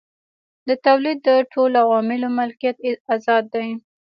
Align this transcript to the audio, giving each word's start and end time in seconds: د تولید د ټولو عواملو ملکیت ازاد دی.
د 0.67 0.69
تولید 0.85 1.17
د 1.27 1.29
ټولو 1.51 1.75
عواملو 1.85 2.27
ملکیت 2.39 2.77
ازاد 3.15 3.43
دی. 3.53 3.69